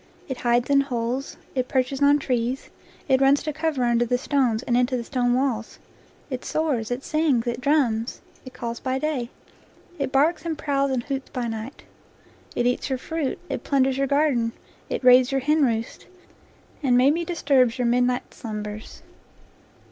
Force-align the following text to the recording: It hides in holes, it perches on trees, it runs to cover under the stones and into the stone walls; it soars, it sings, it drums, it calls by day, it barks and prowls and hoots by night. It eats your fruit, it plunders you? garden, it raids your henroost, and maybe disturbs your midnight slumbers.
It 0.27 0.37
hides 0.37 0.67
in 0.71 0.81
holes, 0.81 1.37
it 1.53 1.67
perches 1.67 2.01
on 2.01 2.17
trees, 2.17 2.71
it 3.07 3.21
runs 3.21 3.43
to 3.43 3.53
cover 3.53 3.83
under 3.83 4.03
the 4.03 4.17
stones 4.17 4.63
and 4.63 4.75
into 4.75 4.97
the 4.97 5.03
stone 5.03 5.35
walls; 5.35 5.77
it 6.31 6.43
soars, 6.43 6.89
it 6.89 7.03
sings, 7.03 7.45
it 7.45 7.61
drums, 7.61 8.19
it 8.43 8.51
calls 8.51 8.79
by 8.79 8.97
day, 8.97 9.29
it 9.99 10.11
barks 10.11 10.43
and 10.43 10.57
prowls 10.57 10.89
and 10.89 11.03
hoots 11.03 11.29
by 11.29 11.47
night. 11.47 11.83
It 12.55 12.65
eats 12.65 12.89
your 12.89 12.97
fruit, 12.97 13.37
it 13.47 13.63
plunders 13.63 13.99
you? 13.99 14.07
garden, 14.07 14.53
it 14.89 15.03
raids 15.03 15.31
your 15.31 15.41
henroost, 15.41 16.07
and 16.81 16.97
maybe 16.97 17.23
disturbs 17.23 17.77
your 17.77 17.85
midnight 17.85 18.33
slumbers. 18.33 19.03